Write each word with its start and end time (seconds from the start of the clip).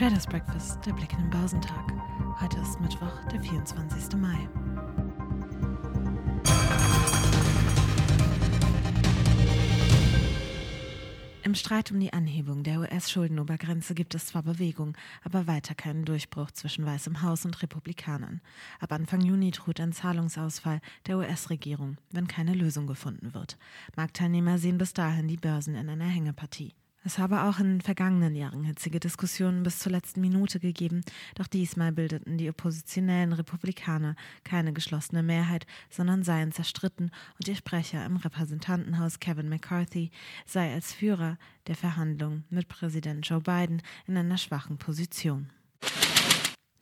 Traders 0.00 0.26
Breakfast, 0.26 0.86
der 0.86 0.94
Blick 0.94 1.12
in 1.12 1.18
den 1.18 1.28
Börsentag. 1.28 1.92
Heute 2.40 2.56
ist 2.60 2.80
Mittwoch, 2.80 3.22
der 3.30 3.38
24. 3.38 4.16
Mai. 4.16 4.48
Im 11.42 11.54
Streit 11.54 11.92
um 11.92 12.00
die 12.00 12.14
Anhebung 12.14 12.62
der 12.62 12.80
US-Schuldenobergrenze 12.80 13.92
gibt 13.92 14.14
es 14.14 14.24
zwar 14.24 14.42
Bewegung, 14.42 14.96
aber 15.22 15.46
weiter 15.46 15.74
keinen 15.74 16.06
Durchbruch 16.06 16.50
zwischen 16.52 16.86
Weißem 16.86 17.20
Haus 17.20 17.44
und 17.44 17.62
Republikanern. 17.62 18.40
Ab 18.78 18.92
Anfang 18.92 19.20
Juni 19.20 19.50
droht 19.50 19.80
ein 19.80 19.92
Zahlungsausfall 19.92 20.80
der 21.08 21.18
US-Regierung, 21.18 21.98
wenn 22.10 22.26
keine 22.26 22.54
Lösung 22.54 22.86
gefunden 22.86 23.34
wird. 23.34 23.58
Marktteilnehmer 23.96 24.56
sehen 24.56 24.78
bis 24.78 24.94
dahin 24.94 25.28
die 25.28 25.36
Börsen 25.36 25.74
in 25.74 25.90
einer 25.90 26.06
Hängepartie. 26.06 26.72
Es 27.02 27.18
habe 27.18 27.44
auch 27.44 27.58
in 27.58 27.66
den 27.66 27.80
vergangenen 27.80 28.34
Jahren 28.34 28.64
hitzige 28.64 29.00
Diskussionen 29.00 29.62
bis 29.62 29.78
zur 29.78 29.90
letzten 29.90 30.20
Minute 30.20 30.60
gegeben, 30.60 31.00
doch 31.34 31.46
diesmal 31.46 31.92
bildeten 31.92 32.36
die 32.36 32.50
oppositionellen 32.50 33.32
Republikaner 33.32 34.16
keine 34.44 34.74
geschlossene 34.74 35.22
Mehrheit, 35.22 35.66
sondern 35.88 36.24
seien 36.24 36.52
zerstritten 36.52 37.10
und 37.38 37.48
ihr 37.48 37.56
Sprecher 37.56 38.04
im 38.04 38.16
Repräsentantenhaus 38.16 39.18
Kevin 39.18 39.48
McCarthy 39.48 40.10
sei 40.44 40.74
als 40.74 40.92
Führer 40.92 41.38
der 41.68 41.76
Verhandlungen 41.76 42.44
mit 42.50 42.68
Präsident 42.68 43.26
Joe 43.26 43.40
Biden 43.40 43.80
in 44.06 44.18
einer 44.18 44.36
schwachen 44.36 44.76
Position. 44.76 45.48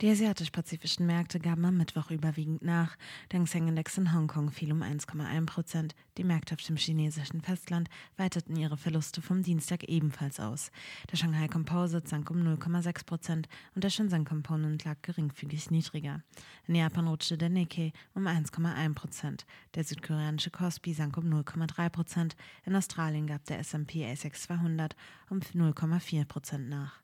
Die 0.00 0.08
asiatisch-pazifischen 0.08 1.06
Märkte 1.06 1.40
gaben 1.40 1.64
am 1.64 1.76
Mittwoch 1.76 2.12
überwiegend 2.12 2.62
nach. 2.62 2.96
Der 3.32 3.40
Hang-Seng-Index 3.40 3.98
in 3.98 4.14
Hongkong 4.14 4.52
fiel 4.52 4.70
um 4.70 4.80
1,1 4.80 5.46
Prozent. 5.46 5.96
Die 6.16 6.22
Märkte 6.22 6.54
auf 6.54 6.62
dem 6.62 6.76
chinesischen 6.76 7.40
Festland 7.40 7.90
weiteten 8.16 8.54
ihre 8.54 8.76
Verluste 8.76 9.20
vom 9.20 9.42
Dienstag 9.42 9.82
ebenfalls 9.88 10.38
aus. 10.38 10.70
Der 11.10 11.16
Shanghai 11.16 11.48
Composite 11.48 12.08
sank 12.08 12.30
um 12.30 12.36
0,6 12.36 13.06
Prozent 13.06 13.48
und 13.74 13.82
der 13.82 13.90
Shenzhen 13.90 14.24
Component 14.24 14.84
lag 14.84 15.02
geringfügig 15.02 15.72
niedriger. 15.72 16.22
In 16.68 16.76
Japan 16.76 17.08
rutschte 17.08 17.36
der 17.36 17.48
Nikkei 17.48 17.92
um 18.14 18.28
1,1 18.28 18.94
Prozent. 18.94 19.46
Der 19.74 19.82
südkoreanische 19.82 20.50
Kospi 20.50 20.94
sank 20.94 21.16
um 21.16 21.24
0,3 21.24 21.88
Prozent. 21.88 22.36
In 22.64 22.76
Australien 22.76 23.26
gab 23.26 23.44
der 23.46 23.58
S&P 23.58 24.08
ASX 24.08 24.42
200 24.42 24.94
um 25.28 25.40
0,4 25.40 26.24
Prozent 26.24 26.68
nach. 26.68 27.02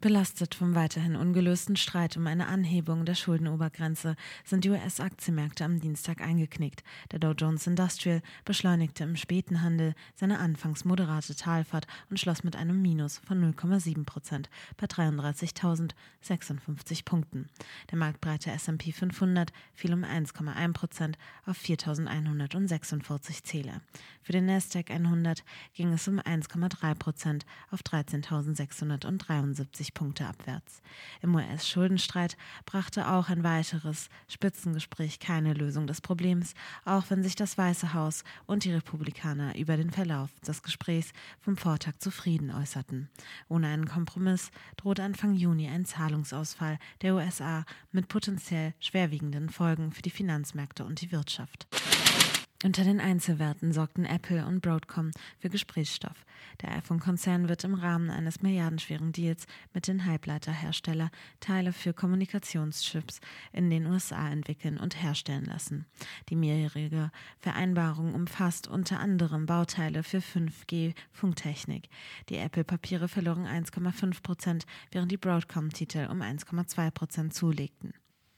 Belastet 0.00 0.54
vom 0.54 0.76
weiterhin 0.76 1.16
ungelösten 1.16 1.74
Streit 1.74 2.16
um 2.16 2.28
eine 2.28 2.46
Anhebung 2.46 3.04
der 3.04 3.16
Schuldenobergrenze 3.16 4.14
sind 4.44 4.62
die 4.62 4.70
US-Aktienmärkte 4.70 5.64
am 5.64 5.80
Dienstag 5.80 6.20
eingeknickt. 6.20 6.84
Der 7.10 7.18
Dow 7.18 7.32
Jones 7.32 7.66
Industrial 7.66 8.22
beschleunigte 8.44 9.02
im 9.02 9.16
späten 9.16 9.60
Handel 9.60 9.96
seine 10.14 10.38
anfangs 10.38 10.84
moderate 10.84 11.34
Talfahrt 11.34 11.88
und 12.10 12.20
schloss 12.20 12.44
mit 12.44 12.54
einem 12.54 12.80
Minus 12.80 13.18
von 13.18 13.42
0,7 13.42 14.04
Prozent 14.04 14.48
bei 14.76 14.86
33.056 14.86 17.04
Punkten. 17.04 17.48
Der 17.90 17.98
marktbreite 17.98 18.52
S&P 18.52 18.92
500 18.92 19.52
fiel 19.74 19.92
um 19.92 20.04
1,1 20.04 20.74
Prozent 20.74 21.18
auf 21.44 21.58
4.146 21.58 23.42
Zähler. 23.42 23.80
Für 24.22 24.30
den 24.30 24.46
Nasdaq 24.46 24.92
100 24.92 25.42
ging 25.74 25.92
es 25.92 26.06
um 26.06 26.20
1,3 26.20 26.94
Prozent 26.94 27.44
auf 27.72 27.80
13.673 27.80 29.87
50 29.88 29.94
Punkte 29.94 30.26
abwärts. 30.26 30.82
Im 31.22 31.34
US-Schuldenstreit 31.34 32.36
brachte 32.66 33.08
auch 33.08 33.28
ein 33.28 33.44
weiteres 33.44 34.08
Spitzengespräch 34.28 35.18
keine 35.18 35.54
Lösung 35.54 35.86
des 35.86 36.00
Problems, 36.00 36.54
auch 36.84 37.04
wenn 37.08 37.22
sich 37.22 37.36
das 37.36 37.58
Weiße 37.58 37.94
Haus 37.94 38.24
und 38.46 38.64
die 38.64 38.72
Republikaner 38.72 39.56
über 39.56 39.76
den 39.76 39.90
Verlauf 39.90 40.30
des 40.46 40.62
Gesprächs 40.62 41.12
vom 41.40 41.56
Vortag 41.56 41.98
zufrieden 41.98 42.50
äußerten. 42.50 43.08
Ohne 43.48 43.68
einen 43.68 43.88
Kompromiss 43.88 44.50
droht 44.76 45.00
Anfang 45.00 45.34
Juni 45.34 45.68
ein 45.68 45.84
Zahlungsausfall 45.84 46.78
der 47.02 47.14
USA 47.14 47.64
mit 47.92 48.08
potenziell 48.08 48.74
schwerwiegenden 48.80 49.48
Folgen 49.50 49.92
für 49.92 50.02
die 50.02 50.10
Finanzmärkte 50.10 50.84
und 50.84 51.00
die 51.00 51.12
Wirtschaft. 51.12 51.66
Unter 52.64 52.82
den 52.82 53.00
Einzelwerten 53.00 53.72
sorgten 53.72 54.04
Apple 54.04 54.44
und 54.44 54.62
Broadcom 54.62 55.12
für 55.38 55.48
Gesprächsstoff. 55.48 56.26
Der 56.60 56.72
iPhone-Konzern 56.72 57.48
wird 57.48 57.62
im 57.62 57.74
Rahmen 57.74 58.10
eines 58.10 58.42
milliardenschweren 58.42 59.12
Deals 59.12 59.46
mit 59.72 59.86
den 59.86 60.04
Halbleiterhersteller 60.06 61.12
Teile 61.38 61.72
für 61.72 61.92
Kommunikationschips 61.92 63.20
in 63.52 63.70
den 63.70 63.86
USA 63.86 64.28
entwickeln 64.28 64.76
und 64.76 65.00
herstellen 65.00 65.44
lassen. 65.44 65.86
Die 66.30 66.34
mehrjährige 66.34 67.12
Vereinbarung 67.38 68.12
umfasst 68.12 68.66
unter 68.66 68.98
anderem 68.98 69.46
Bauteile 69.46 70.02
für 70.02 70.18
5G-Funktechnik. 70.18 71.88
Die 72.28 72.38
Apple-Papiere 72.38 73.06
verloren 73.06 73.46
1,5 73.46 74.20
Prozent, 74.24 74.66
während 74.90 75.12
die 75.12 75.16
Broadcom-Titel 75.16 76.08
um 76.10 76.22
1,2 76.22 76.90
Prozent 76.90 77.34
zulegten. 77.34 77.94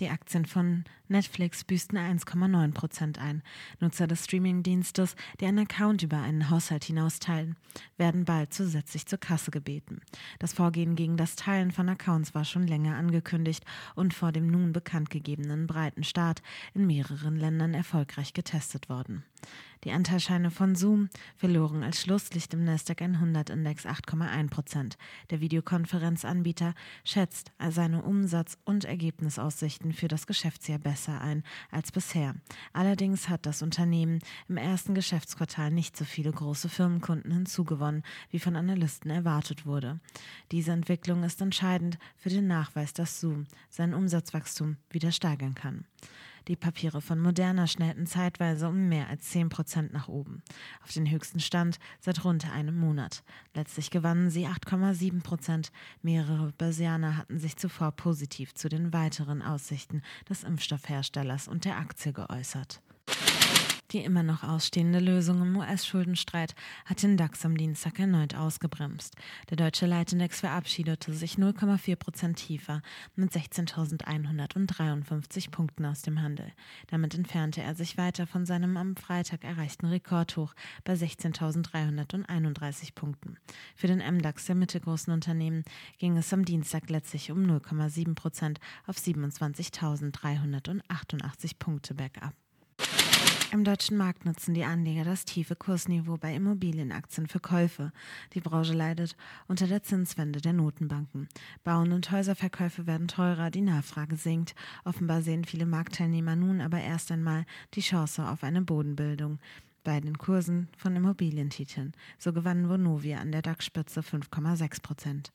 Die 0.00 0.08
Aktien 0.08 0.46
von 0.46 0.84
Netflix 1.08 1.64
büßten 1.64 1.98
1,9 1.98 2.72
Prozent 2.72 3.18
ein. 3.18 3.42
Nutzer 3.78 4.06
des 4.06 4.24
Streamingdienstes, 4.24 5.14
die 5.38 5.46
einen 5.46 5.60
Account 5.60 6.02
über 6.02 6.16
einen 6.16 6.48
Haushalt 6.48 6.84
hinausteilen, 6.84 7.56
werden 7.98 8.24
bald 8.24 8.54
zusätzlich 8.54 9.06
zur 9.06 9.18
Kasse 9.18 9.50
gebeten. 9.50 10.00
Das 10.38 10.54
Vorgehen 10.54 10.96
gegen 10.96 11.16
das 11.16 11.36
Teilen 11.36 11.70
von 11.70 11.88
Accounts 11.88 12.34
war 12.34 12.44
schon 12.44 12.66
länger 12.66 12.96
angekündigt 12.96 13.64
und 13.94 14.14
vor 14.14 14.32
dem 14.32 14.46
nun 14.46 14.72
bekannt 14.72 15.10
gegebenen 15.10 15.66
breiten 15.66 16.04
Start 16.04 16.42
in 16.72 16.86
mehreren 16.86 17.36
Ländern 17.36 17.74
erfolgreich 17.74 18.32
getestet 18.32 18.88
worden. 18.88 19.24
Die 19.84 19.90
Anteilscheine 19.90 20.52
von 20.52 20.76
Zoom 20.76 21.08
verloren 21.36 21.82
als 21.82 22.00
Schlusslicht 22.00 22.54
im 22.54 22.64
Nasdaq 22.64 23.02
100 23.02 23.50
Index 23.50 23.84
8,1 23.84 24.48
Prozent. 24.48 24.96
Der 25.30 25.40
Videokonferenzanbieter 25.40 26.74
schätzt 27.02 27.50
seine 27.70 28.02
Umsatz- 28.02 28.58
und 28.64 28.84
Ergebnisaussichten 28.84 29.92
für 29.92 30.06
das 30.06 30.28
Geschäftsjahr 30.28 30.78
besser 30.78 31.20
ein 31.20 31.42
als 31.72 31.90
bisher. 31.90 32.36
Allerdings 32.72 33.28
hat 33.28 33.44
das 33.44 33.60
Unternehmen 33.60 34.20
im 34.48 34.56
ersten 34.56 34.94
Geschäftsquartal 34.94 35.72
nicht 35.72 35.96
so 35.96 36.04
viele 36.04 36.30
große 36.30 36.68
Firmenkunden 36.68 37.32
hinzugewonnen, 37.32 38.04
wie 38.30 38.38
von 38.38 38.54
Analysten 38.54 39.10
erwartet 39.10 39.66
wurde. 39.66 39.98
Diese 40.52 40.70
Entwicklung 40.70 41.24
ist 41.24 41.40
entscheidend 41.40 41.98
für 42.16 42.28
den 42.28 42.46
Nachweis, 42.46 42.92
dass 42.92 43.18
Zoom 43.18 43.46
sein 43.68 43.94
Umsatzwachstum 43.94 44.76
wieder 44.90 45.10
steigern 45.10 45.56
kann. 45.56 45.86
Die 46.48 46.56
Papiere 46.56 47.00
von 47.00 47.20
Moderna 47.20 47.68
schnellten 47.68 48.06
zeitweise 48.06 48.68
um 48.68 48.88
mehr 48.88 49.08
als 49.08 49.30
10 49.30 49.48
Prozent 49.48 49.92
nach 49.92 50.08
oben, 50.08 50.42
auf 50.82 50.92
den 50.92 51.08
höchsten 51.08 51.38
Stand 51.38 51.78
seit 52.00 52.24
rund 52.24 52.50
einem 52.50 52.76
Monat. 52.76 53.22
Letztlich 53.54 53.90
gewannen 53.90 54.28
sie 54.28 54.48
8,7 54.48 55.22
Prozent. 55.22 55.70
Mehrere 56.02 56.52
Börsianer 56.58 57.16
hatten 57.16 57.38
sich 57.38 57.56
zuvor 57.56 57.92
positiv 57.92 58.54
zu 58.54 58.68
den 58.68 58.92
weiteren 58.92 59.40
Aussichten 59.40 60.02
des 60.28 60.42
Impfstoffherstellers 60.42 61.46
und 61.46 61.64
der 61.64 61.76
Aktie 61.76 62.12
geäußert. 62.12 62.82
Die 63.92 63.98
immer 63.98 64.22
noch 64.22 64.42
ausstehende 64.42 65.00
Lösung 65.00 65.42
im 65.42 65.58
US-Schuldenstreit 65.58 66.54
hat 66.86 67.02
den 67.02 67.18
DAX 67.18 67.44
am 67.44 67.58
Dienstag 67.58 67.98
erneut 67.98 68.34
ausgebremst. 68.34 69.16
Der 69.50 69.58
deutsche 69.58 69.84
Leitindex 69.84 70.40
verabschiedete 70.40 71.12
sich 71.12 71.34
0,4 71.34 71.96
Prozent 71.96 72.38
tiefer 72.38 72.80
mit 73.16 73.32
16.153 73.32 75.50
Punkten 75.50 75.84
aus 75.84 76.00
dem 76.00 76.22
Handel. 76.22 76.50
Damit 76.86 77.14
entfernte 77.14 77.60
er 77.60 77.74
sich 77.74 77.98
weiter 77.98 78.26
von 78.26 78.46
seinem 78.46 78.78
am 78.78 78.96
Freitag 78.96 79.44
erreichten 79.44 79.84
Rekordhoch 79.84 80.54
bei 80.84 80.94
16.331 80.94 82.94
Punkten. 82.94 83.36
Für 83.76 83.88
den 83.88 83.98
MDAX 83.98 84.46
der 84.46 84.54
mittelgroßen 84.54 85.12
Unternehmen 85.12 85.64
ging 85.98 86.16
es 86.16 86.32
am 86.32 86.46
Dienstag 86.46 86.88
letztlich 86.88 87.30
um 87.30 87.44
0,7 87.44 88.14
Prozent 88.14 88.58
auf 88.86 88.96
27.388 88.96 91.58
Punkte 91.58 91.92
bergab. 91.92 92.32
Im 93.52 93.64
deutschen 93.64 93.98
Markt 93.98 94.24
nutzen 94.24 94.54
die 94.54 94.64
Anleger 94.64 95.04
das 95.04 95.26
tiefe 95.26 95.54
Kursniveau 95.54 96.16
bei 96.16 96.34
Immobilienaktien 96.34 97.26
für 97.26 97.38
Käufe. 97.38 97.92
Die 98.32 98.40
Branche 98.40 98.72
leidet 98.72 99.14
unter 99.46 99.66
der 99.66 99.82
Zinswende 99.82 100.40
der 100.40 100.54
Notenbanken. 100.54 101.28
Bauen- 101.62 101.92
und 101.92 102.10
Häuserverkäufe 102.10 102.86
werden 102.86 103.08
teurer, 103.08 103.50
die 103.50 103.60
Nachfrage 103.60 104.16
sinkt. 104.16 104.54
Offenbar 104.84 105.20
sehen 105.20 105.44
viele 105.44 105.66
Marktteilnehmer 105.66 106.34
nun 106.34 106.62
aber 106.62 106.80
erst 106.80 107.12
einmal 107.12 107.44
die 107.74 107.82
Chance 107.82 108.26
auf 108.26 108.42
eine 108.42 108.62
Bodenbildung 108.62 109.38
bei 109.84 110.00
den 110.00 110.16
Kursen 110.16 110.68
von 110.78 110.96
Immobilientiteln. 110.96 111.92
So 112.18 112.32
gewann 112.32 112.70
Vonovia 112.70 113.18
an 113.18 113.32
der 113.32 113.42
DAX-Spitze 113.42 114.00
5,6 114.00 114.80
Prozent. 114.80 115.32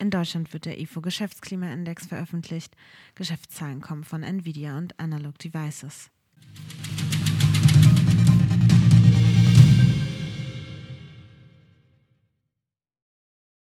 In 0.00 0.10
Deutschland 0.10 0.52
wird 0.52 0.64
der 0.64 0.80
IFO 0.80 1.02
Geschäftsklimaindex 1.02 2.08
veröffentlicht. 2.08 2.74
Geschäftszahlen 3.14 3.80
kommen 3.80 4.02
von 4.02 4.24
Nvidia 4.24 4.76
und 4.76 4.98
Analog 4.98 5.38
Devices. 5.38 6.10